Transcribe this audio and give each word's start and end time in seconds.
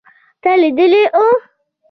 تا 0.41 0.51
لیدلی 0.61 1.01
و 1.23 1.23